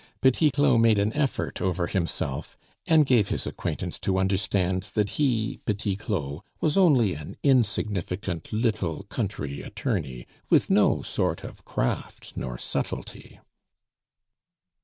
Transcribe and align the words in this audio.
Petit 0.19 0.49
Claud 0.49 0.81
made 0.81 0.97
an 0.97 1.13
effort 1.13 1.61
over 1.61 1.85
himself, 1.85 2.57
and 2.87 3.05
gave 3.05 3.29
his 3.29 3.45
acquaintance 3.45 3.99
to 3.99 4.17
understand 4.17 4.81
that 4.95 5.09
he 5.11 5.59
(Petit 5.63 5.95
Claud) 5.95 6.41
was 6.59 6.75
only 6.75 7.13
an 7.13 7.37
insignificant 7.43 8.51
little 8.51 9.03
country 9.09 9.61
attorney, 9.61 10.25
with 10.49 10.71
no 10.71 11.03
sort 11.03 11.43
of 11.43 11.63
craft 11.65 12.33
nor 12.35 12.57
subtlety. 12.57 13.39